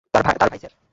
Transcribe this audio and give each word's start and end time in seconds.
তার 0.13 0.49
ভাই, 0.51 0.59
স্যার। 0.59 0.73